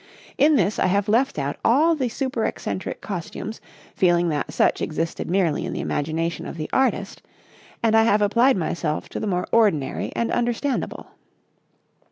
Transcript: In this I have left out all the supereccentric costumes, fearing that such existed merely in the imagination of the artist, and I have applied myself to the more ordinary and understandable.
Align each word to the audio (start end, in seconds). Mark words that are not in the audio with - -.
In 0.35 0.55
this 0.55 0.79
I 0.79 0.87
have 0.87 1.07
left 1.07 1.37
out 1.37 1.57
all 1.63 1.93
the 1.93 2.09
supereccentric 2.09 3.01
costumes, 3.01 3.61
fearing 3.93 4.29
that 4.29 4.51
such 4.51 4.81
existed 4.81 5.29
merely 5.29 5.63
in 5.63 5.73
the 5.73 5.79
imagination 5.79 6.47
of 6.47 6.57
the 6.57 6.71
artist, 6.73 7.21
and 7.83 7.95
I 7.95 8.01
have 8.01 8.23
applied 8.23 8.57
myself 8.57 9.09
to 9.09 9.19
the 9.19 9.27
more 9.27 9.45
ordinary 9.51 10.11
and 10.15 10.31
understandable. 10.31 11.11